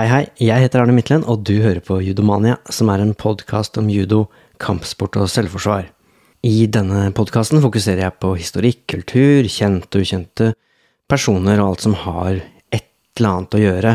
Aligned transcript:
Hei, 0.00 0.06
hei, 0.08 0.26
jeg 0.40 0.62
heter 0.64 0.80
Arne 0.80 0.94
Midtlen, 0.96 1.20
og 1.28 1.42
du 1.44 1.58
hører 1.60 1.82
på 1.84 1.98
Judomania, 2.00 2.54
som 2.72 2.88
er 2.88 3.02
en 3.02 3.10
podkast 3.12 3.76
om 3.76 3.90
judo, 3.92 4.22
kampsport 4.56 5.18
og 5.20 5.26
selvforsvar. 5.28 5.90
I 6.40 6.64
denne 6.72 7.12
podkasten 7.12 7.60
fokuserer 7.60 8.06
jeg 8.06 8.16
på 8.16 8.30
historikk, 8.38 8.78
kultur, 8.88 9.44
kjente 9.44 10.00
og 10.00 10.06
ukjente, 10.06 10.46
personer 11.04 11.60
og 11.60 11.66
alt 11.66 11.84
som 11.84 11.98
har 12.00 12.40
et 12.72 12.86
eller 13.20 13.28
annet 13.28 13.56
å 13.58 13.60
gjøre 13.60 13.92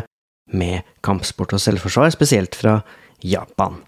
med 0.61 0.93
kampsport 1.09 1.57
og 1.57 1.63
selvforsvar, 1.63 2.13
spesielt 2.13 2.53
fra 2.53 2.75
Japan. 3.25 3.81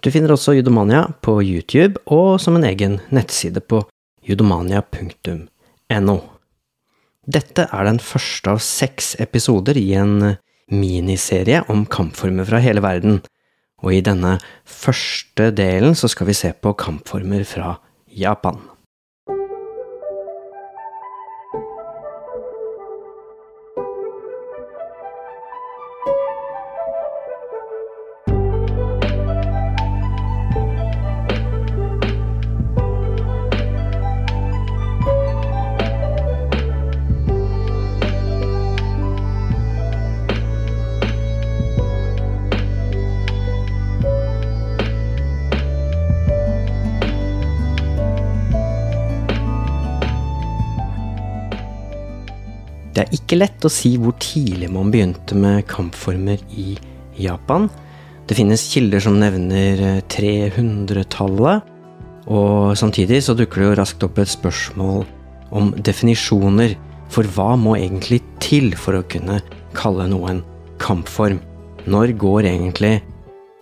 Du 0.00 0.08
finner 0.14 0.32
også 0.32 0.56
Judomania 0.56 1.02
på 1.20 1.42
YouTube 1.42 2.00
og 2.06 2.40
som 2.40 2.56
en 2.56 2.64
egen 2.70 3.02
nettside 3.12 3.60
på 3.60 3.82
judomania.no. 4.24 6.16
Dette 7.36 7.68
er 7.68 7.84
den 7.90 8.00
første 8.00 8.56
av 8.56 8.64
seks 8.64 9.12
episoder 9.20 9.76
i 9.76 9.92
en 10.00 10.38
miniserie 10.72 11.62
om 11.72 11.84
kampformer 11.86 12.48
fra 12.48 12.60
hele 12.64 12.82
verden, 12.84 13.22
og 13.84 13.92
i 13.94 14.04
denne 14.04 14.38
første 14.64 15.50
delen 15.56 15.96
så 15.98 16.08
skal 16.08 16.30
vi 16.30 16.36
se 16.36 16.52
på 16.56 16.72
kampformer 16.78 17.44
fra 17.48 17.76
Japan. 18.08 18.73
Det 52.94 53.02
er 53.02 53.16
ikke 53.16 53.40
lett 53.40 53.64
å 53.66 53.72
si 53.72 53.96
hvor 53.98 54.14
tidlig 54.22 54.68
man 54.70 54.92
begynte 54.94 55.34
med 55.34 55.64
kampformer 55.66 56.38
i 56.54 56.76
Japan. 57.18 57.66
Det 58.28 58.36
finnes 58.38 58.68
kilder 58.70 59.02
som 59.02 59.16
nevner 59.18 59.82
300-tallet, 60.12 61.66
og 62.30 62.78
samtidig 62.78 63.18
så 63.26 63.34
dukker 63.36 63.60
det 63.60 63.66
jo 63.66 63.78
raskt 63.80 64.06
opp 64.06 64.20
et 64.22 64.30
spørsmål 64.30 65.02
om 65.58 65.74
definisjoner, 65.74 66.76
for 67.10 67.26
hva 67.34 67.52
må 67.58 67.74
egentlig 67.76 68.22
til 68.42 68.72
for 68.78 69.00
å 69.00 69.04
kunne 69.10 69.40
kalle 69.76 70.06
noe 70.10 70.30
en 70.30 70.44
kampform? 70.82 71.42
Når 71.90 72.14
går 72.22 72.48
egentlig 72.48 72.94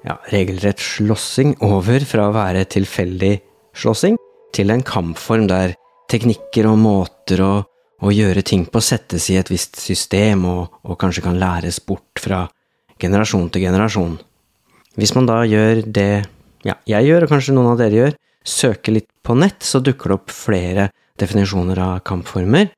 ja, 0.05 0.21
regelrett 0.29 0.81
slåssing 0.81 1.57
over 1.65 2.05
fra 2.07 2.29
å 2.29 2.37
være 2.37 2.69
tilfeldig 2.69 3.35
slåssing 3.81 4.21
til 4.53 4.77
en 4.77 4.85
kampform 4.85 5.49
der 5.49 5.73
teknikker 6.13 6.69
og 6.69 6.81
måter 6.85 7.43
å 7.43 7.53
å 8.03 8.11
gjøre 8.11 8.43
ting 8.47 8.65
på 8.67 8.83
settes 8.83 9.29
i 9.31 9.39
et 9.39 9.51
visst 9.51 9.79
system 9.79 10.45
og, 10.51 10.79
og, 10.83 10.97
kanskje 11.01 11.25
kan 11.25 11.39
læres 11.39 11.79
bort 11.87 12.19
fra 12.21 12.45
generasjon 13.03 13.49
til 13.53 13.67
generasjon. 13.67 14.17
Hvis 14.99 15.15
man 15.17 15.29
da 15.29 15.43
gjør 15.49 15.85
det 15.87 16.11
ja, 16.67 16.77
jeg 16.87 17.09
gjør, 17.09 17.27
og 17.27 17.33
kanskje 17.33 17.55
noen 17.57 17.73
av 17.73 17.81
dere 17.81 17.99
gjør, 17.99 18.17
søker 18.47 18.97
litt 18.99 19.09
på 19.23 19.37
nett, 19.39 19.63
så 19.63 19.81
dukker 19.83 20.11
det 20.11 20.19
opp 20.19 20.35
flere 20.35 20.89
definisjoner 21.19 21.79
av 21.83 22.03
kampformer. 22.07 22.73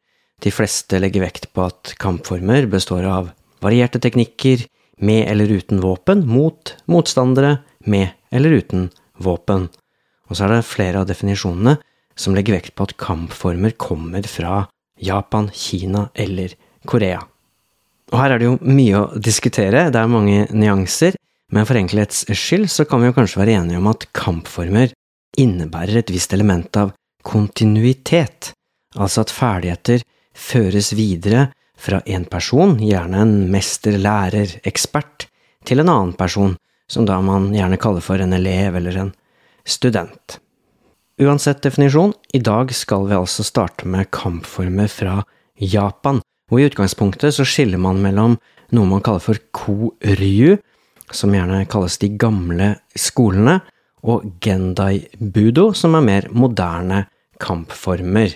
De 0.44 0.52
fleste 0.52 1.00
legger 1.00 1.24
vekt 1.24 1.50
på 1.56 1.64
at 1.64 1.94
kampformer 2.00 2.68
består 2.70 3.06
av 3.08 3.32
varierte 3.64 4.00
teknikker 4.02 4.66
med 5.04 5.24
eller 5.30 5.50
uten 5.50 5.80
våpen 5.82 6.24
mot 6.28 6.74
motstandere 6.90 7.58
med 7.88 8.12
eller 8.32 8.60
uten 8.60 8.90
våpen. 9.20 9.68
Og 10.28 10.36
så 10.36 10.46
er 10.46 10.56
det 10.56 10.68
flere 10.68 11.02
av 11.02 11.08
definisjonene 11.08 11.78
som 12.16 12.36
legger 12.36 12.58
vekt 12.58 12.74
på 12.76 12.86
at 12.86 12.96
kampformer 13.00 13.74
kommer 13.80 14.24
fra 14.30 14.64
Japan, 15.00 15.50
Kina 15.52 16.08
eller 16.14 16.54
Korea. 16.86 17.20
Og 18.12 18.20
her 18.20 18.34
er 18.34 18.40
det 18.40 18.48
jo 18.48 18.58
mye 18.62 19.00
å 19.00 19.18
diskutere, 19.18 19.88
det 19.90 20.00
er 20.00 20.10
mange 20.10 20.44
nyanser, 20.54 21.16
men 21.54 21.66
for 21.68 21.78
enkelhets 21.78 22.24
skyld 22.30 22.68
så 22.72 22.86
kan 22.88 23.02
vi 23.02 23.10
jo 23.10 23.16
kanskje 23.16 23.40
være 23.40 23.56
enige 23.60 23.80
om 23.80 23.88
at 23.90 24.06
kampformer 24.16 24.92
innebærer 25.40 26.00
et 26.00 26.12
visst 26.14 26.34
element 26.36 26.76
av 26.78 26.92
kontinuitet, 27.24 28.52
altså 28.94 29.24
at 29.24 29.32
ferdigheter 29.34 30.04
føres 30.34 30.92
videre 30.94 31.48
fra 31.78 32.00
en 32.06 32.26
person, 32.30 32.76
gjerne 32.78 33.22
en 33.24 33.34
mester, 33.52 33.96
lærer, 33.98 34.58
ekspert, 34.66 35.26
til 35.64 35.80
en 35.80 35.90
annen 35.90 36.14
person, 36.18 36.54
som 36.90 37.06
da 37.08 37.18
man 37.24 37.50
gjerne 37.54 37.80
kaller 37.80 38.04
for 38.04 38.20
en 38.20 38.36
elev 38.36 38.76
eller 38.78 39.00
en 39.00 39.12
student. 39.64 40.38
Uansett 41.22 41.62
definisjon, 41.62 42.12
i 42.32 42.40
dag 42.42 42.72
skal 42.74 43.04
vi 43.06 43.14
altså 43.14 43.44
starte 43.46 43.86
med 43.86 44.08
kampformer 44.10 44.88
fra 44.90 45.20
Japan, 45.62 46.18
og 46.50 46.58
i 46.58 46.64
utgangspunktet 46.66 47.36
så 47.36 47.46
skiller 47.46 47.78
man 47.78 48.00
mellom 48.02 48.34
noe 48.74 48.88
man 48.90 49.04
kaller 49.04 49.22
for 49.22 49.38
ko-ryu, 49.54 50.56
som 51.14 51.36
gjerne 51.36 51.62
kalles 51.70 52.00
de 52.02 52.10
gamle 52.18 52.72
skolene, 52.98 53.60
og 54.04 54.26
gendai 54.42 55.06
budo, 55.16 55.70
som 55.72 55.94
er 55.94 56.04
mer 56.04 56.28
moderne 56.34 57.04
kampformer. 57.40 58.34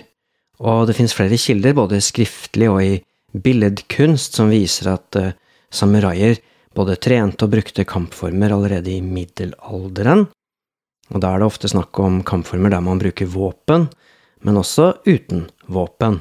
Og 0.63 0.87
det 0.87 0.95
finnes 0.95 1.13
flere 1.13 1.37
kilder, 1.37 1.75
både 1.75 1.99
skriftlig 2.03 2.71
og 2.71 2.79
i 2.81 2.95
billedkunst, 3.35 4.39
som 4.39 4.55
viser 4.55 4.93
at 4.95 5.19
uh, 5.19 5.35
samuraier 5.69 6.39
både 6.75 6.95
trente 7.01 7.43
og 7.43 7.53
brukte 7.53 7.85
kampformer 7.85 8.55
allerede 8.55 8.95
i 8.95 9.03
middelalderen. 9.03 10.29
Og 11.09 11.21
da 11.23 11.33
er 11.33 11.41
det 11.41 11.49
ofte 11.49 11.69
snakk 11.71 11.97
om 12.01 12.21
kampformer 12.27 12.73
der 12.73 12.83
man 12.85 13.01
bruker 13.01 13.29
våpen, 13.29 13.87
men 14.45 14.59
også 14.59 14.91
uten 15.07 15.47
våpen. 15.67 16.19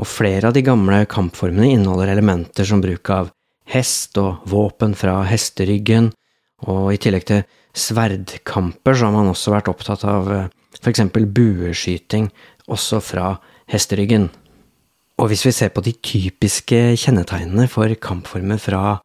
Og 0.00 0.08
flere 0.08 0.48
av 0.48 0.56
de 0.56 0.62
gamle 0.64 1.02
kampformene 1.10 1.74
inneholder 1.74 2.14
elementer 2.14 2.68
som 2.68 2.82
bruk 2.82 3.10
av 3.12 3.32
hest 3.70 4.18
og 4.20 4.46
våpen 4.50 4.94
fra 4.98 5.20
hesteryggen, 5.28 6.10
og 6.68 6.90
i 6.92 7.00
tillegg 7.00 7.26
til 7.28 7.44
sverdkamper 7.76 8.96
så 8.96 9.08
har 9.08 9.14
man 9.14 9.30
også 9.30 9.54
vært 9.54 9.70
opptatt 9.70 10.04
av 10.08 10.28
f.eks. 10.30 10.80
for 10.80 10.92
eksempel 10.92 11.26
bueskyting, 11.26 12.30
også 12.70 13.00
fra 13.02 13.34
hesteryggen. 13.70 14.28
Og 15.20 15.30
hvis 15.30 15.44
vi 15.44 15.52
ser 15.52 15.72
på 15.74 15.84
de 15.84 15.92
typiske 15.92 16.80
kjennetegnene 17.00 17.68
for 17.68 17.92
kampformer 18.00 18.60
fra 18.62 18.98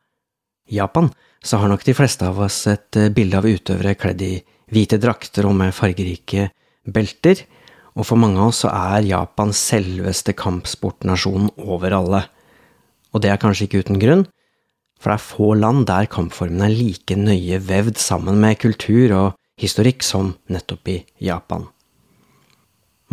Japan, 0.71 1.09
så 1.45 1.59
har 1.61 1.69
nok 1.69 1.83
de 1.85 1.93
fleste 1.93 2.25
av 2.25 2.39
oss 2.41 2.63
et 2.71 2.97
eh, 2.97 3.11
bilde 3.13 3.37
av 3.37 3.45
utøvere 3.45 3.97
kledd 3.99 4.23
i 4.25 4.33
hvite 4.71 4.99
drakter 5.01 5.47
og 5.49 5.55
med 5.59 5.75
fargerike 5.75 6.49
belter, 6.85 7.43
og 7.95 8.07
for 8.09 8.19
mange 8.19 8.41
av 8.41 8.51
oss 8.51 8.63
så 8.65 8.71
er 8.73 9.07
Japan 9.07 9.53
selveste 9.55 10.35
kampsportnasjonen 10.35 11.53
over 11.63 11.95
alle. 11.95 12.25
Og 13.15 13.23
det 13.23 13.31
er 13.31 13.39
kanskje 13.39 13.69
ikke 13.69 13.85
uten 13.85 14.01
grunn, 14.01 14.25
for 14.99 15.11
det 15.11 15.15
er 15.15 15.29
få 15.29 15.53
land 15.59 15.85
der 15.87 16.09
kampformene 16.11 16.67
er 16.67 16.75
like 16.75 17.15
nøye 17.19 17.61
vevd 17.63 17.99
sammen 18.01 18.39
med 18.41 18.59
kultur 18.59 19.13
og 19.15 19.39
historikk 19.61 20.03
som 20.03 20.33
nettopp 20.51 20.91
i 20.91 20.97
Japan. 21.23 21.67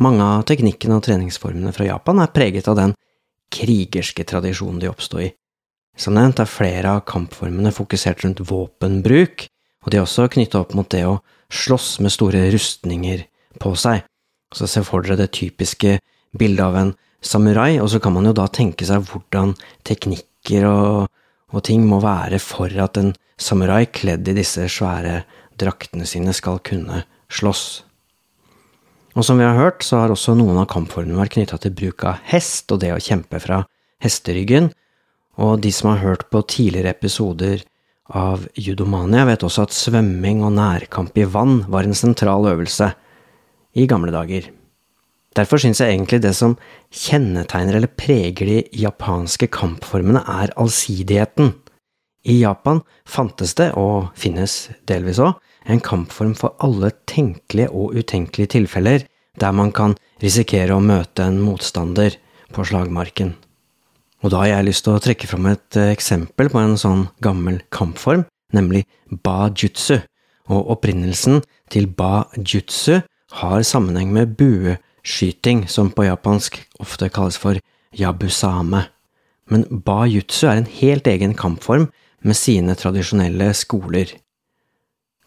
Mange 0.02 0.24
av 0.24 0.46
teknikkene 0.48 0.96
og 0.96 1.04
treningsformene 1.06 1.74
fra 1.76 1.86
Japan 1.86 2.22
er 2.22 2.32
preget 2.34 2.68
av 2.70 2.78
den 2.78 2.94
krigerske 3.52 4.24
tradisjonen 4.26 4.80
de 4.82 4.88
oppsto 4.90 5.20
i. 5.20 5.28
Som 5.98 6.16
nevnt 6.16 6.40
er 6.40 6.48
flere 6.48 6.96
av 6.96 7.04
kampformene 7.06 7.74
fokusert 7.76 8.24
rundt 8.24 8.40
våpenbruk, 8.48 9.44
og 9.84 9.92
de 9.92 9.98
er 9.98 10.06
også 10.06 10.30
knytta 10.32 10.62
opp 10.62 10.72
mot 10.78 10.88
det 10.88 11.04
å 11.04 11.18
slåss 11.52 11.98
med 12.00 12.14
store 12.14 12.46
rustninger 12.54 13.26
på 13.60 13.74
seg. 13.78 14.02
Så 14.52 14.68
se 14.68 14.82
for 14.84 15.04
dere 15.04 15.20
det 15.20 15.32
typiske 15.36 15.98
bildet 16.36 16.64
av 16.64 16.78
en 16.80 16.94
samurai, 17.22 17.78
og 17.80 17.90
så 17.92 18.00
kan 18.02 18.16
man 18.16 18.26
jo 18.28 18.34
da 18.36 18.48
tenke 18.50 18.86
seg 18.88 19.04
hvordan 19.08 19.54
teknikker 19.86 20.66
og, 20.68 21.12
og 21.52 21.64
ting 21.64 21.84
må 21.88 22.00
være 22.02 22.40
for 22.42 22.72
at 22.82 22.98
en 23.00 23.12
samurai 23.40 23.84
kledd 23.86 24.28
i 24.28 24.36
disse 24.36 24.66
svære 24.72 25.22
draktene 25.60 26.08
sine 26.08 26.34
skal 26.36 26.60
kunne 26.64 27.04
slåss. 27.32 27.82
Og 29.12 29.26
som 29.26 29.36
vi 29.36 29.44
har 29.44 29.58
hørt, 29.58 29.84
så 29.84 30.00
har 30.00 30.12
også 30.12 30.34
noen 30.38 30.56
av 30.62 30.70
kampformene 30.72 31.18
vært 31.18 31.36
knytta 31.36 31.58
til 31.60 31.74
bruk 31.76 32.04
av 32.08 32.22
hest 32.30 32.72
og 32.72 32.80
det 32.80 32.94
å 32.94 33.02
kjempe 33.02 33.40
fra 33.44 33.60
hesteryggen, 34.02 34.70
og 35.40 35.60
de 35.64 35.72
som 35.72 35.92
har 35.92 36.02
hørt 36.02 36.26
på 36.32 36.42
tidligere 36.48 36.92
episoder 36.92 37.62
av 38.12 38.46
judomania 38.54 39.24
vet 39.28 39.44
også 39.46 39.66
at 39.66 39.76
svømming 39.76 40.42
og 40.44 40.54
nærkamp 40.56 41.16
i 41.16 41.24
vann 41.28 41.62
var 41.72 41.88
en 41.88 41.96
sentral 41.96 42.48
øvelse 42.50 42.92
i 43.72 43.86
gamle 43.88 44.12
dager. 44.12 44.50
Derfor 45.32 45.62
syns 45.62 45.80
jeg 45.80 45.94
egentlig 45.94 46.20
det 46.20 46.34
som 46.36 46.58
kjennetegner 46.92 47.78
eller 47.78 47.88
preger 47.88 48.48
de 48.48 48.58
japanske 48.76 49.48
kampformene, 49.52 50.20
er 50.28 50.52
allsidigheten. 50.60 51.54
I 52.28 52.42
Japan 52.42 52.82
fantes 53.08 53.56
det, 53.58 53.72
og 53.74 54.12
finnes 54.14 54.68
delvis 54.86 55.18
òg, 55.22 55.38
en 55.64 55.80
kampform 55.80 56.34
for 56.36 56.58
alle 56.60 56.92
tenkelige 57.08 57.70
og 57.72 57.96
utenkelige 57.96 58.58
tilfeller 58.58 59.06
der 59.40 59.54
man 59.56 59.72
kan 59.72 59.94
risikere 60.20 60.76
å 60.76 60.84
møte 60.84 61.24
en 61.24 61.40
motstander 61.40 62.18
på 62.52 62.66
slagmarken. 62.68 63.32
Og 64.22 64.30
da 64.30 64.44
har 64.44 64.52
jeg 64.52 64.68
lyst 64.68 64.86
til 64.86 64.94
å 64.94 65.02
trekke 65.02 65.26
fram 65.26 65.48
et 65.50 65.78
eh, 65.78 65.90
eksempel 65.90 66.50
på 66.52 66.60
en 66.62 66.76
sånn 66.78 67.08
gammel 67.24 67.58
kampform, 67.74 68.24
nemlig 68.54 68.84
ba-jutsu. 69.10 69.98
Og 70.52 70.70
opprinnelsen 70.76 71.42
til 71.72 71.88
ba-jutsu 71.90 73.00
har 73.40 73.66
sammenheng 73.66 74.12
med 74.14 74.36
bueskyting, 74.38 75.66
som 75.66 75.90
på 75.90 76.06
japansk 76.06 76.60
ofte 76.82 77.10
kalles 77.14 77.38
for 77.40 77.58
yabusame. 77.98 78.86
Men 79.50 79.66
ba-jutsu 79.70 80.46
er 80.46 80.60
en 80.60 80.72
helt 80.78 81.08
egen 81.10 81.34
kampform 81.38 81.90
med 82.22 82.38
sine 82.38 82.76
tradisjonelle 82.78 83.50
skoler. 83.58 84.12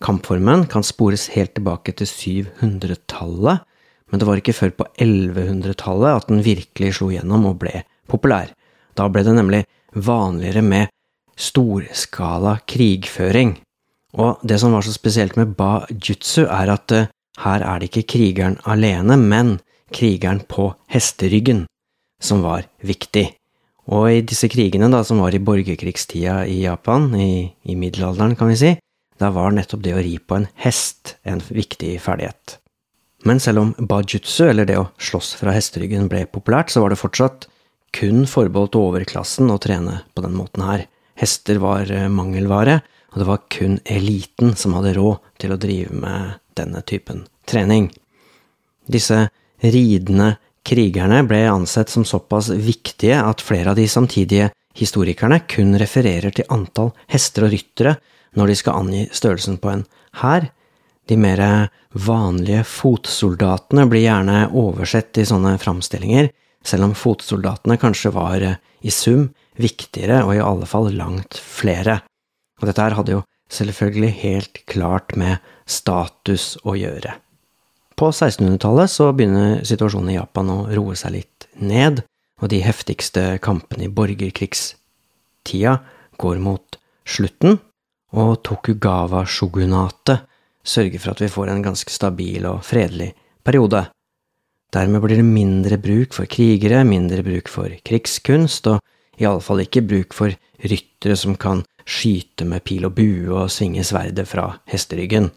Kampformen 0.04 0.68
kan 0.72 0.84
spores 0.88 1.30
helt 1.36 1.56
tilbake 1.58 1.96
til 2.00 2.08
700-tallet, 2.08 3.64
men 4.12 4.22
det 4.22 4.28
var 4.28 4.40
ikke 4.40 4.56
før 4.56 4.76
på 4.80 4.88
1100-tallet 5.04 6.22
at 6.22 6.30
den 6.30 6.46
virkelig 6.46 6.98
slo 7.00 7.10
gjennom 7.12 7.48
og 7.50 7.60
ble 7.64 7.82
populær. 8.12 8.54
Da 8.96 9.08
ble 9.12 9.24
det 9.28 9.36
nemlig 9.36 9.64
vanligere 9.96 10.64
med 10.66 10.92
storskala 11.36 12.60
krigføring. 12.68 13.58
Og 14.16 14.40
det 14.48 14.60
som 14.62 14.76
var 14.76 14.86
så 14.86 14.94
spesielt 14.96 15.36
med 15.36 15.56
ba-jutsu, 15.60 16.46
er 16.48 16.72
at 16.72 16.92
uh, 16.96 17.08
her 17.44 17.64
er 17.64 17.80
det 17.80 17.92
ikke 17.92 18.08
krigeren 18.16 18.56
alene, 18.64 19.18
men 19.20 19.58
krigeren 19.92 20.40
på 20.48 20.72
hesteryggen 20.92 21.66
som 22.24 22.44
var 22.46 22.64
viktig. 22.80 23.28
Og 23.92 24.08
i 24.10 24.22
disse 24.26 24.48
krigene, 24.50 24.88
da, 24.90 25.04
som 25.06 25.20
var 25.22 25.36
i 25.36 25.44
borgerkrigstida 25.44 26.46
i 26.50 26.62
Japan, 26.64 27.12
i, 27.20 27.52
i 27.68 27.76
middelalderen, 27.78 28.38
kan 28.40 28.50
vi 28.50 28.60
si, 28.60 28.72
da 29.22 29.30
var 29.36 29.54
nettopp 29.56 29.84
det 29.84 29.94
å 29.96 30.04
ri 30.04 30.16
på 30.20 30.40
en 30.40 30.48
hest 30.64 31.18
en 31.28 31.44
viktig 31.44 31.94
ferdighet. 32.04 32.58
Men 33.26 33.40
selv 33.42 33.62
om 33.62 33.74
bajutsu, 33.80 34.48
eller 34.48 34.68
det 34.70 34.80
å 34.80 34.90
slåss 35.02 35.36
fra 35.40 35.54
hesteryggen, 35.56 36.10
ble 36.10 36.26
populært, 36.30 36.74
så 36.74 36.84
var 36.84 36.94
det 36.94 37.02
fortsatt 37.02 37.48
kun 37.94 38.26
forbeholdt 38.30 38.78
overklassen 38.80 39.52
å 39.52 39.60
trene 39.62 40.02
på 40.14 40.24
den 40.26 40.36
måten 40.38 40.66
her. 40.66 40.86
Hester 41.20 41.60
var 41.64 41.92
eh, 41.92 42.10
mangelvare, 42.12 42.82
og 43.14 43.22
det 43.22 43.28
var 43.30 43.46
kun 43.52 43.78
eliten 43.86 44.56
som 44.60 44.76
hadde 44.76 44.96
råd 44.98 45.22
til 45.40 45.54
å 45.56 45.60
drive 45.62 45.96
med 45.96 46.42
denne 46.58 46.82
typen 46.88 47.24
trening. 47.48 47.90
Disse 48.86 49.28
ridende 49.64 50.36
krigerne 50.66 51.22
ble 51.28 51.46
ansett 51.48 51.92
som 51.94 52.06
såpass 52.06 52.50
viktige 52.50 53.22
at 53.22 53.44
flere 53.44 53.72
av 53.72 53.80
de 53.80 53.88
samtidige 53.90 54.50
historikerne 54.76 55.40
kun 55.48 55.78
refererer 55.80 56.34
til 56.36 56.50
antall 56.52 56.92
hester 57.12 57.48
og 57.48 57.54
ryttere 57.56 57.96
når 58.36 58.52
de 58.52 58.60
skal 58.60 58.82
angi 58.82 59.04
størrelsen 59.16 59.60
på 59.62 59.72
en 59.72 59.86
hær. 60.22 60.50
De 61.08 61.18
mer 61.22 61.70
vanlige 61.94 62.66
fotsoldatene 62.68 63.86
blir 63.88 64.08
gjerne 64.08 64.40
oversett 64.58 65.22
i 65.22 65.28
sånne 65.28 65.56
framstillinger, 65.62 66.32
selv 66.66 66.90
om 66.90 66.96
fotsoldatene 66.98 67.78
kanskje 67.82 68.14
var 68.16 68.44
eh, 68.44 68.60
i 68.86 68.94
sum 68.94 69.30
viktigere 69.62 70.24
og 70.26 70.36
i 70.36 70.44
alle 70.44 70.68
fall 70.70 70.92
langt 70.96 71.38
flere. 71.40 72.02
Og 72.62 72.70
dette 72.70 72.84
her 72.84 72.98
hadde 72.98 73.18
jo 73.18 73.24
selvfølgelig 73.52 74.12
helt 74.24 74.62
klart 74.70 75.16
med 75.20 75.44
status 75.70 76.56
å 76.66 76.76
gjøre. 76.78 77.16
På 77.96 78.10
1600-tallet 78.12 78.92
så 78.92 79.12
begynner 79.16 79.64
situasjonen 79.68 80.12
i 80.12 80.18
Japan 80.18 80.52
å 80.52 80.58
roe 80.76 80.98
seg 81.00 81.16
litt 81.16 81.48
ned, 81.56 82.02
og 82.44 82.52
de 82.52 82.60
heftigste 82.66 83.38
kampene 83.44 83.88
i 83.88 83.94
borgerkrigstida 83.94 85.78
går 86.20 86.42
mot 86.44 86.80
slutten, 87.08 87.62
og 88.16 88.42
Tokugawa-sjogunatet 88.48 90.26
sørger 90.66 91.00
for 91.00 91.14
at 91.14 91.24
vi 91.24 91.32
får 91.32 91.52
en 91.52 91.64
ganske 91.64 91.92
stabil 91.94 92.46
og 92.50 92.64
fredelig 92.68 93.14
periode. 93.46 93.86
Dermed 94.74 95.04
blir 95.04 95.20
det 95.22 95.28
mindre 95.28 95.78
bruk 95.80 96.16
for 96.16 96.30
krigere, 96.30 96.84
mindre 96.88 97.24
bruk 97.24 97.50
for 97.52 97.72
krigskunst, 97.86 98.68
og 98.68 99.22
iallfall 99.22 99.64
ikke 99.64 99.86
bruk 99.86 100.16
for 100.16 100.34
ryttere 100.66 101.16
som 101.20 101.38
kan 101.40 101.64
skyte 101.86 102.48
med 102.50 102.66
pil 102.66 102.88
og 102.88 102.96
bue 102.98 103.30
og 103.32 103.52
svinge 103.54 103.86
sverdet 103.86 104.28
fra 104.28 104.50
hesteryggen. 104.72 105.30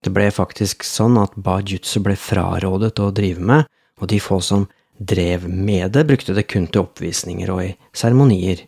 Det 0.00 0.12
ble 0.16 0.30
faktisk 0.32 0.84
sånn 0.86 1.18
at 1.20 1.36
bajutsu 1.36 2.00
ble 2.04 2.16
frarådet 2.16 2.96
å 3.04 3.10
drive 3.14 3.44
med, 3.44 3.68
og 4.00 4.08
de 4.08 4.20
få 4.20 4.40
som 4.44 4.66
drev 5.00 5.46
med 5.48 5.92
det, 5.94 6.06
brukte 6.08 6.36
det 6.36 6.48
kun 6.48 6.66
til 6.68 6.84
oppvisninger 6.84 7.52
og 7.52 7.64
i 7.64 7.70
seremonier. 7.96 8.64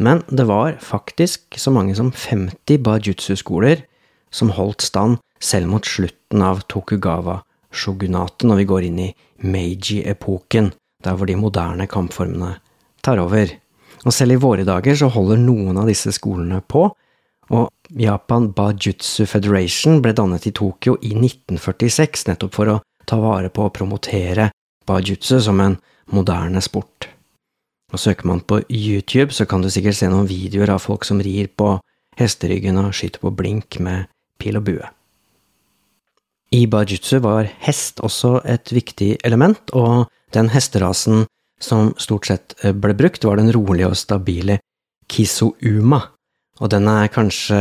Men 0.00 0.22
det 0.28 0.46
var 0.48 0.78
faktisk 0.80 1.58
så 1.60 1.72
mange 1.72 1.96
som 1.96 2.12
50 2.12 2.80
bajutsu-skoler 2.84 3.84
som 4.32 4.52
holdt 4.56 4.84
stand 4.84 5.20
selv 5.42 5.68
mot 5.72 5.86
slutten 5.86 6.44
av 6.44 6.64
Tokugawa-shogunatet 7.72 8.48
når 8.48 8.56
vi 8.56 8.64
går 8.64 8.82
inn 8.82 8.98
i 8.98 9.14
Meiji-epoken, 9.42 10.72
der 11.04 11.16
hvor 11.16 11.26
de 11.26 11.36
moderne 11.36 11.86
kampformene 11.86 12.60
tar 13.02 13.18
over. 13.18 13.48
Og 14.04 14.12
selv 14.12 14.32
i 14.32 14.40
våre 14.40 14.64
dager 14.64 14.94
så 14.94 15.08
holder 15.08 15.38
noen 15.38 15.78
av 15.78 15.86
disse 15.86 16.12
skolene 16.12 16.60
på, 16.60 16.90
og 17.50 17.70
Japan 17.90 18.52
Bajutsu 18.52 19.26
Federation 19.26 20.00
ble 20.02 20.12
dannet 20.12 20.46
i 20.46 20.52
Tokyo 20.52 20.96
i 21.02 21.12
1946 21.14 22.28
nettopp 22.28 22.54
for 22.54 22.68
å 22.68 22.80
ta 23.06 23.18
vare 23.18 23.50
på 23.50 23.66
og 23.66 23.74
promotere 23.74 24.50
bajutsu 24.86 25.40
som 25.40 25.60
en 25.60 25.76
moderne 26.12 26.62
sport. 26.62 27.08
Og 27.92 28.00
Søker 28.00 28.26
man 28.26 28.40
på 28.40 28.62
YouTube, 28.70 29.32
så 29.32 29.44
kan 29.44 29.60
du 29.60 29.68
sikkert 29.68 29.98
se 29.98 30.08
noen 30.08 30.30
videoer 30.30 30.70
av 30.72 30.80
folk 30.80 31.04
som 31.04 31.20
rir 31.20 31.50
på 31.52 31.76
hesteryggen 32.16 32.78
og 32.80 32.94
skyter 32.94 33.20
på 33.20 33.34
blink 33.36 33.78
med 33.80 34.08
pil 34.40 34.56
og 34.56 34.64
bue. 34.64 34.88
I 36.52 36.66
bajutsu 36.68 37.18
var 37.24 37.48
hest 37.64 38.02
også 38.04 38.42
et 38.44 38.72
viktig 38.74 39.14
element, 39.24 39.72
og 39.72 40.10
den 40.36 40.50
hesterasen 40.52 41.24
som 41.62 41.92
stort 42.00 42.28
sett 42.28 42.56
ble 42.60 42.92
brukt, 42.98 43.24
var 43.24 43.38
den 43.40 43.52
rolige 43.54 43.88
og 43.88 43.96
stabile 43.96 44.58
kisouma, 45.12 46.02
og 46.60 46.72
den 46.72 46.88
er 46.90 47.08
kanskje 47.12 47.60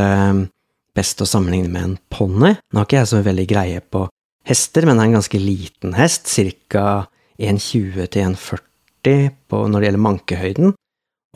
best 0.95 1.23
å 1.23 1.29
sammenligne 1.29 1.71
med 1.71 1.85
en 1.85 1.95
ponni. 2.11 2.51
Nå 2.59 2.81
har 2.81 2.89
ikke 2.89 2.99
jeg 2.99 3.11
så 3.13 3.21
veldig 3.23 3.47
greie 3.47 3.79
på 3.79 4.03
hester, 4.47 4.85
men 4.85 4.97
det 4.97 5.05
er 5.05 5.11
en 5.11 5.17
ganske 5.21 5.41
liten 5.41 5.95
hest, 5.95 6.27
ca. 6.67 7.07
1,20 7.41 8.11
til 8.11 8.27
1,40 8.35 9.31
når 9.49 9.79
det 9.79 9.87
gjelder 9.87 10.05
mankehøyden, 10.05 10.75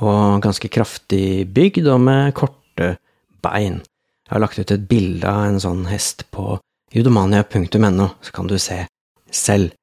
og 0.04 0.44
ganske 0.44 0.69
kraftig 0.69 1.48
bygd 1.56 1.88
og 1.88 2.04
med 2.04 2.36
korte 2.38 2.98
bein. 3.42 3.80
Jeg 4.25 4.34
har 4.36 4.44
lagt 4.44 4.60
ut 4.60 4.74
et 4.75 4.88
bilde 4.90 5.30
av 5.30 5.48
en 5.48 5.62
sånn 5.63 5.86
hest 5.88 6.28
på 6.36 6.58
judomania.no, 6.96 8.10
så 8.22 8.36
kan 8.36 8.50
du 8.50 8.58
se 8.62 8.86
selv. 9.32 9.74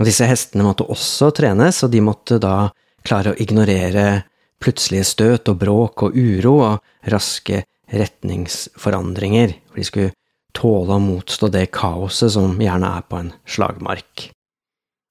Og 0.00 0.08
disse 0.08 0.26
hestene 0.28 0.64
måtte 0.64 0.86
også 0.88 1.32
trenes, 1.36 1.82
og 1.84 1.92
de 1.92 2.00
måtte 2.04 2.38
da 2.42 2.70
klare 3.04 3.32
å 3.32 3.40
ignorere 3.42 4.22
plutselige 4.62 5.08
støt 5.10 5.50
og 5.50 5.58
bråk 5.60 6.06
og 6.06 6.16
uro 6.16 6.58
og 6.62 7.08
raske 7.12 7.64
retningsforandringer, 7.92 9.56
for 9.68 9.82
de 9.82 9.88
skulle 9.88 10.14
tåle 10.56 10.96
å 10.96 11.02
motstå 11.02 11.50
det 11.52 11.66
kaoset 11.74 12.36
som 12.36 12.54
gjerne 12.60 12.94
er 12.96 13.04
på 13.08 13.20
en 13.20 13.34
slagmark 13.48 14.30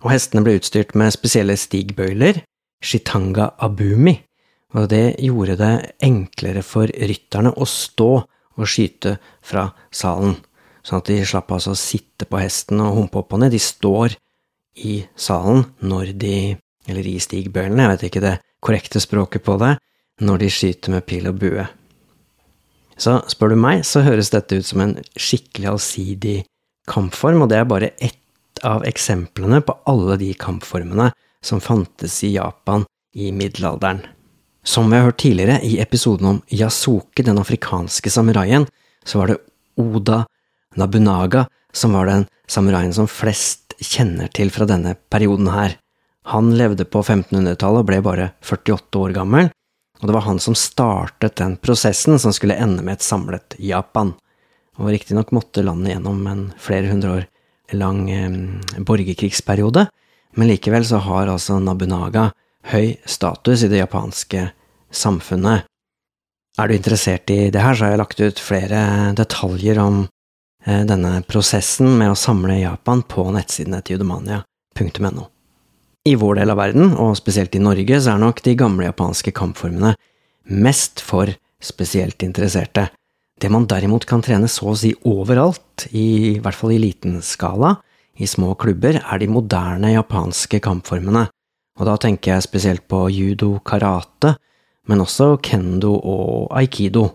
og 0.02 0.12
hestene 0.14 0.44
ble 0.46 0.58
utstyrt 0.60 0.96
med 0.98 1.14
spesielle 1.14 1.56
stigbøyler, 1.60 2.42
shitanga 2.82 3.52
abumi, 3.62 4.16
og 4.74 4.88
det 4.92 5.18
gjorde 5.22 5.58
det 5.60 5.74
enklere 6.06 6.64
for 6.66 6.90
rytterne 6.90 7.52
å 7.54 7.68
stå 7.68 8.12
og 8.22 8.68
skyte 8.68 9.18
fra 9.46 9.68
salen, 9.94 10.38
sånn 10.86 11.02
at 11.02 11.10
de 11.12 11.20
slapp 11.28 11.52
altså 11.54 11.76
å 11.76 11.80
sitte 11.80 12.28
på 12.30 12.42
hesten 12.42 12.82
og 12.84 12.96
humpe 12.98 13.22
opp 13.22 13.36
og 13.36 13.44
ned. 13.44 13.54
De 13.54 13.62
står 13.62 14.16
i 14.82 15.02
salen 15.20 15.66
når 15.84 16.14
de, 16.20 16.36
eller 16.90 17.08
i 17.08 17.18
stigbøylene, 17.22 17.86
jeg 17.86 17.94
vet 17.94 18.08
ikke 18.10 18.24
det 18.24 18.38
korrekte 18.62 19.02
språket 19.04 19.46
på 19.46 19.58
det, 19.62 19.76
når 20.22 20.44
de 20.44 20.50
skyter 20.54 20.94
med 20.94 21.06
pil 21.10 21.30
og 21.30 21.40
bue. 21.42 21.66
Så 23.02 23.18
spør 23.32 23.54
du 23.54 23.58
meg, 23.58 23.86
så 23.88 24.04
høres 24.06 24.30
dette 24.34 24.60
ut 24.60 24.68
som 24.68 24.84
en 24.84 24.96
skikkelig 25.18 25.72
allsidig 25.72 26.38
kampform, 26.90 27.44
og 27.44 27.50
det 27.50 27.62
er 27.62 27.70
bare 27.70 27.94
ett 27.98 28.62
av 28.68 28.86
eksemplene 28.86 29.62
på 29.66 29.74
alle 29.90 30.20
de 30.22 30.32
kampformene 30.38 31.10
som 31.42 31.62
fantes 31.64 32.20
i 32.28 32.36
Japan 32.36 32.86
i 33.18 33.32
middelalderen. 33.34 34.04
Som 34.64 34.92
vi 34.92 35.00
har 35.00 35.08
hørt 35.10 35.18
tidligere 35.24 35.58
i 35.66 35.80
episoden 35.82 36.28
om 36.36 36.42
Yasuke, 36.54 37.26
den 37.26 37.42
afrikanske 37.42 38.12
samuraien, 38.14 38.68
så 39.06 39.24
var 39.24 39.32
det 39.32 39.40
Oda 39.82 40.22
Nabunaga 40.76 41.48
som 41.74 41.94
var 41.94 42.10
den 42.10 42.26
samuraien 42.48 42.94
som 42.94 43.08
flest 43.08 43.76
kjenner 43.82 44.30
til 44.34 44.52
fra 44.54 44.68
denne 44.70 44.96
perioden 45.10 45.50
her. 45.52 45.78
Han 46.30 46.52
levde 46.58 46.86
på 46.86 47.02
1500-tallet 47.02 47.82
og 47.82 47.88
ble 47.88 48.02
bare 48.06 48.28
48 48.46 49.00
år 49.02 49.16
gammel, 49.16 49.50
og 50.02 50.08
det 50.08 50.16
var 50.16 50.28
han 50.28 50.42
som 50.42 50.58
startet 50.58 51.40
den 51.42 51.58
prosessen 51.62 52.20
som 52.22 52.34
skulle 52.36 52.58
ende 52.58 52.84
med 52.86 53.00
et 53.00 53.06
samlet 53.06 53.58
Japan. 53.62 54.14
Og 54.78 54.92
riktignok 54.94 55.34
måtte 55.36 55.64
landet 55.66 55.96
gjennom 55.96 56.22
en 56.30 56.46
flere 56.62 56.92
hundre 56.92 57.16
år 57.18 57.28
lang 57.78 58.06
borgerkrigsperiode, 58.78 59.88
men 60.36 60.50
likevel 60.52 60.86
så 60.88 61.02
har 61.04 61.32
altså 61.32 61.60
Nabunaga 61.60 62.30
høy 62.72 62.96
status 63.10 63.66
i 63.66 63.72
det 63.72 63.82
japanske 63.82 64.50
samfunnet. 64.92 65.68
Er 66.60 66.68
du 66.68 66.76
interessert 66.76 67.32
i 67.32 67.50
det 67.52 67.62
her, 67.64 67.76
så 67.76 67.86
har 67.86 67.96
jeg 67.96 68.02
lagt 68.02 68.22
ut 68.22 68.42
flere 68.44 68.82
detaljer 69.18 69.80
om 69.82 70.04
eh, 70.04 70.12
denne 70.66 71.22
prosessen 71.26 71.98
med 71.98 72.12
å 72.12 72.18
samle 72.20 72.60
Japan 72.60 73.02
på 73.02 73.26
nettsidene 73.34 73.82
til 73.82 73.98
judomania.no. 73.98 75.28
I 76.06 76.16
vår 76.18 76.40
del 76.40 76.50
av 76.50 76.58
verden, 76.58 76.96
og 76.98 77.14
spesielt 77.18 77.54
i 77.58 77.62
Norge, 77.62 78.00
så 78.02 78.16
er 78.16 78.22
nok 78.24 78.42
de 78.46 78.56
gamle 78.58 78.88
japanske 78.88 79.34
kampformene 79.38 79.94
mest 80.50 81.02
for 81.06 81.30
spesielt 81.62 82.24
interesserte. 82.26 82.88
Det 83.42 83.50
man 83.54 83.68
derimot 83.70 84.06
kan 84.10 84.22
trene 84.22 84.50
så 84.50 84.72
å 84.72 84.78
si 84.78 84.92
overalt, 85.08 85.88
i 85.94 86.40
hvert 86.42 86.58
fall 86.58 86.74
i 86.76 86.82
liten 86.82 87.20
skala, 87.26 87.76
i 88.18 88.28
små 88.30 88.56
klubber, 88.60 89.00
er 89.02 89.22
de 89.22 89.30
moderne 89.32 89.94
japanske 89.94 90.60
kampformene, 90.62 91.28
og 91.80 91.88
da 91.88 91.96
tenker 92.02 92.36
jeg 92.36 92.46
spesielt 92.46 92.88
på 92.92 93.08
judo, 93.14 93.56
karate, 93.66 94.36
men 94.90 95.02
også 95.02 95.36
kendo 95.42 95.96
og 95.98 96.52
aikido. 96.58 97.08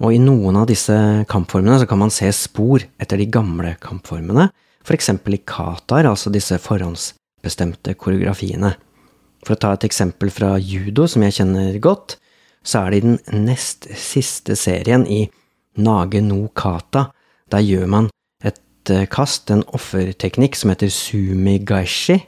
Og 0.00 0.14
i 0.16 0.20
noen 0.22 0.56
av 0.56 0.68
disse 0.70 0.94
kampformene 1.28 1.80
så 1.82 1.88
kan 1.88 2.00
man 2.00 2.12
se 2.14 2.30
spor 2.32 2.84
etter 3.00 3.20
de 3.20 3.28
gamle 3.28 3.74
kampformene, 3.82 4.48
for 4.80 4.96
eksempel 4.96 5.36
i 5.36 5.42
katar, 5.44 6.08
altså 6.08 6.32
disse 6.32 6.56
forhåndsbestemte 6.64 7.94
koreografiene. 8.00 8.72
For 9.44 9.56
å 9.56 9.60
ta 9.60 9.74
et 9.76 9.84
eksempel 9.88 10.32
fra 10.32 10.54
judo, 10.56 11.04
som 11.08 11.24
jeg 11.24 11.36
kjenner 11.40 11.76
godt, 11.84 12.16
så 12.64 12.84
er 12.84 12.92
det 12.92 13.00
i 13.00 13.04
den 13.06 13.44
nest 13.46 13.88
siste 13.96 14.56
serien 14.56 15.06
i 15.08 15.26
Nage 15.80 16.20
no 16.24 16.48
kata. 16.56 17.06
Der 17.52 17.62
gjør 17.62 17.86
man 17.88 18.08
et 18.44 18.90
eh, 18.90 19.06
kast, 19.08 19.52
en 19.52 19.62
offerteknikk 19.76 20.58
som 20.58 20.72
heter 20.72 20.90
sumi 20.92 21.58
gaishi, 21.62 22.18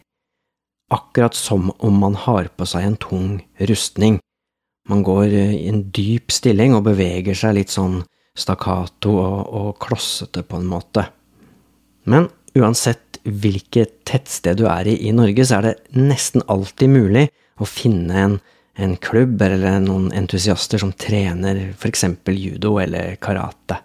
akkurat 0.92 1.34
som 1.36 1.72
om 1.80 1.98
man 2.04 2.16
har 2.16 2.52
på 2.56 2.68
seg 2.68 2.86
en 2.86 2.98
tung 3.00 3.28
rustning. 3.58 4.20
Man 4.90 5.04
går 5.06 5.26
eh, 5.30 5.54
i 5.62 5.68
en 5.70 5.84
dyp 5.94 6.32
stilling 6.34 6.74
og 6.76 6.86
beveger 6.88 7.38
seg 7.38 7.58
litt 7.58 7.72
sånn 7.74 8.00
stakkato 8.38 9.12
og, 9.20 9.40
og 9.52 9.70
klossete 9.82 10.44
på 10.46 10.58
en 10.58 10.70
måte. 10.70 11.06
Men 12.08 12.30
uansett 12.58 13.20
hvilket 13.22 14.00
tettsted 14.08 14.58
du 14.58 14.66
er 14.66 14.88
i 14.90 14.96
i 15.06 15.12
Norge, 15.14 15.44
så 15.46 15.60
er 15.60 15.68
det 15.68 16.00
nesten 16.00 16.42
alltid 16.50 16.90
mulig 16.90 17.28
å 17.62 17.68
finne 17.68 18.18
en, 18.18 18.36
en 18.74 18.96
klubb 18.96 19.42
eller 19.44 19.78
noen 19.84 20.10
entusiaster 20.16 20.82
som 20.82 20.94
trener 20.96 21.68
eksempel 21.86 22.38
judo 22.38 22.78
eller 22.82 23.16
karate. 23.22 23.78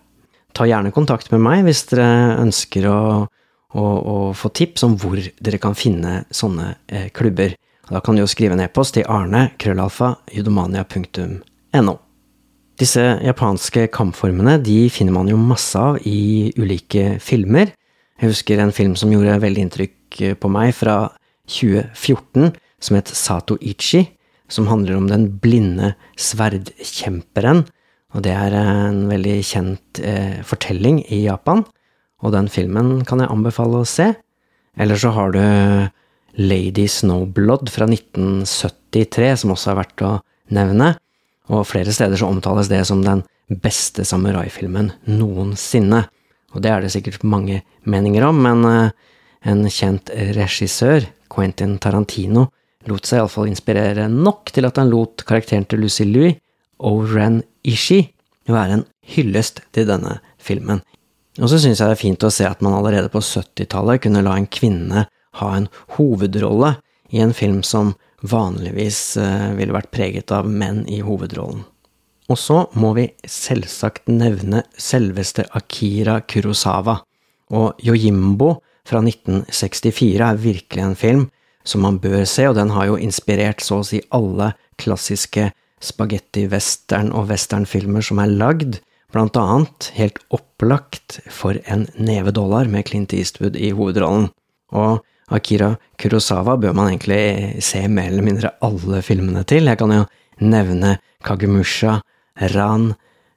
Ta 0.58 0.66
gjerne 0.66 0.94
kontakt 0.96 1.30
med 1.34 1.44
meg 1.46 1.68
hvis 1.68 1.84
dere 1.92 2.40
ønsker 2.42 2.88
å, 2.90 3.00
å, 3.78 3.84
å 3.84 4.18
få 4.34 4.50
tips 4.50 4.88
om 4.88 4.98
hvor 4.98 5.22
dere 5.22 5.62
kan 5.62 5.78
finne 5.78 6.24
sånne 6.34 6.72
eh, 6.88 7.10
klubber. 7.14 7.54
Da 7.88 8.02
kan 8.04 8.18
du 8.18 8.22
jo 8.22 8.28
skrive 8.28 8.58
en 8.58 8.64
e-post 8.64 8.98
til 8.98 9.08
arne 9.08 9.48
krøllalfa 9.62 10.18
judomania.no. 10.36 11.94
Disse 12.78 13.04
japanske 13.24 13.88
kampformene 13.96 14.58
de 14.62 14.90
finner 14.94 15.16
man 15.16 15.30
jo 15.32 15.40
masse 15.40 15.80
av 15.80 16.02
i 16.06 16.52
ulike 16.60 17.16
filmer. 17.24 17.72
Jeg 18.20 18.34
husker 18.34 18.60
en 18.62 18.76
film 18.76 18.98
som 19.00 19.14
gjorde 19.14 19.40
veldig 19.42 19.64
inntrykk 19.66 20.20
på 20.42 20.52
meg, 20.52 20.76
fra 20.76 21.08
2014, 21.48 22.52
som 22.84 23.00
het 23.00 23.10
Sato 23.16 23.58
Ichi, 23.62 24.04
som 24.52 24.68
handler 24.68 25.00
om 25.00 25.08
den 25.10 25.28
blinde 25.42 25.94
sverdkjemperen. 26.20 27.66
Og 28.16 28.24
det 28.28 28.36
er 28.36 28.54
en 28.58 29.06
veldig 29.10 29.40
kjent 29.46 30.02
eh, 30.04 30.40
fortelling 30.48 31.02
i 31.08 31.24
Japan, 31.26 31.64
og 32.24 32.34
den 32.34 32.48
filmen 32.52 33.06
kan 33.08 33.22
jeg 33.22 33.32
anbefale 33.32 33.82
å 33.82 33.88
se. 33.88 34.12
Eller 34.78 35.00
så 35.00 35.12
har 35.16 35.34
du 35.34 35.42
Lady 36.38 36.88
Snowblood 36.88 37.72
fra 37.74 37.88
1973, 37.90 39.34
som 39.42 39.54
også 39.56 39.72
er 39.72 39.80
verdt 39.80 40.04
å 40.06 40.12
nevne, 40.54 40.94
og 41.50 41.66
flere 41.66 41.94
steder 41.96 42.20
så 42.20 42.30
omtales 42.30 42.70
det 42.70 42.84
som 42.88 43.02
den 43.06 43.24
beste 43.48 44.06
samuraifilmen 44.06 44.92
noensinne. 45.10 46.04
Og 46.54 46.64
det 46.64 46.72
er 46.72 46.84
det 46.84 46.92
sikkert 46.94 47.26
mange 47.28 47.62
meninger 47.88 48.26
om, 48.28 48.42
men 48.44 48.66
eh, 48.70 48.92
en 49.48 49.64
kjent 49.72 50.12
regissør, 50.38 51.08
Quentin 51.32 51.78
Tarantino, 51.82 52.48
lot 52.88 53.08
seg 53.08 53.22
iallfall 53.22 53.50
inspirere 53.52 54.08
nok 54.12 54.54
til 54.56 54.68
at 54.68 54.78
han 54.80 54.92
lot 54.92 55.26
karakteren 55.28 55.66
til 55.68 55.84
Lucy 55.84 56.06
Louis, 56.08 56.38
Oren 56.78 57.42
Ishi, 57.68 58.04
være 58.48 58.78
en 58.78 58.86
hyllest 59.16 59.64
til 59.76 59.88
denne 59.90 60.20
filmen. 60.40 60.80
Og 61.38 61.52
så 61.52 61.60
syns 61.60 61.82
jeg 61.82 61.90
det 61.90 61.98
er 61.98 62.00
fint 62.00 62.24
å 62.24 62.32
se 62.34 62.48
at 62.48 62.62
man 62.66 62.76
allerede 62.78 63.12
på 63.14 63.22
70-tallet 63.22 64.02
kunne 64.06 64.24
la 64.26 64.38
en 64.38 64.48
kvinne 64.50 65.06
ha 65.42 65.54
en 65.58 65.70
hovedrolle 65.98 66.76
i 67.14 67.22
en 67.24 67.34
film 67.34 67.64
som 67.64 67.94
vanligvis 68.28 69.18
eh, 69.22 69.50
ville 69.58 69.76
vært 69.76 69.92
preget 69.94 70.34
av 70.34 70.48
menn 70.50 70.84
i 70.90 71.02
hovedrollen. 71.06 71.64
Og 72.28 72.40
så 72.40 72.66
må 72.76 72.92
vi 72.98 73.08
selvsagt 73.24 74.10
nevne 74.12 74.66
selveste 74.76 75.46
Akira 75.56 76.20
Kurosawa, 76.28 77.00
og 77.56 77.80
Yojimbo 77.80 78.58
fra 78.88 79.00
1964 79.00 80.26
er 80.26 80.42
virkelig 80.42 80.84
en 80.84 80.98
film 81.00 81.24
som 81.68 81.84
man 81.84 82.00
bør 82.04 82.26
se, 82.28 82.48
og 82.48 82.56
den 82.60 82.72
har 82.76 82.90
jo 82.90 83.00
inspirert 83.00 83.64
så 83.64 83.82
å 83.82 83.88
si 83.88 84.02
alle 84.16 84.54
klassiske 84.80 85.50
spagetti-western- 85.84 87.14
og 87.16 87.30
westernfilmer 87.32 88.04
som 88.04 88.22
er 88.24 88.34
lagd, 88.34 88.80
blant 89.14 89.38
annet 89.40 89.92
helt 89.96 90.20
opplagt 90.36 91.20
for 91.32 91.60
en 91.72 91.86
neve 91.96 92.34
dollar 92.36 92.68
med 92.72 92.88
Clint 92.90 93.14
Eastwood 93.16 93.56
i 93.56 93.72
hovedrollen. 93.76 94.30
Og 94.76 95.04
Akira 95.28 95.74
Kurosawa 96.00 96.56
bør 96.62 96.76
man 96.78 96.92
egentlig 96.92 97.62
se 97.64 97.82
mer 97.92 98.12
eller 98.12 98.24
mindre 98.24 98.54
alle 98.64 99.02
filmene 99.04 99.44
til. 99.48 99.68
Jeg 99.68 99.80
kan 99.80 99.92
jo 99.92 100.04
nevne 100.40 100.98
Kagemusha, 101.26 102.00
Ran, 102.54 102.94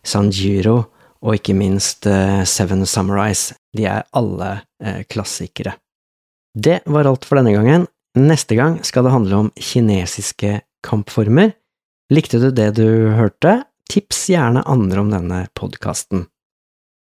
Sanjiro 0.07 0.77
og 1.21 1.37
ikke 1.37 1.57
minst 1.57 2.07
uh, 2.09 2.43
Seven 2.49 2.87
Samurais. 2.87 3.51
De 3.77 3.87
er 3.91 4.07
alle 4.17 4.51
uh, 4.63 5.01
klassikere. 5.11 5.75
Det 6.55 6.81
var 6.87 7.09
alt 7.11 7.27
for 7.27 7.41
denne 7.41 7.55
gangen. 7.57 7.89
Neste 8.19 8.57
gang 8.59 8.81
skal 8.87 9.07
det 9.07 9.15
handle 9.15 9.43
om 9.45 9.51
kinesiske 9.55 10.61
kampformer. 10.87 11.55
Likte 12.11 12.41
du 12.43 12.51
det 12.55 12.73
du 12.79 13.13
hørte? 13.15 13.61
Tips 13.91 14.25
gjerne 14.33 14.65
andre 14.71 15.03
om 15.03 15.13
denne 15.13 15.45
podkasten. 15.59 16.27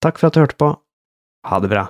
Takk 0.05 0.21
for 0.21 0.29
at 0.29 0.37
du 0.37 0.43
hørte 0.45 0.61
på. 0.61 0.73
Ha 1.49 1.61
det 1.65 1.73
bra. 1.73 1.89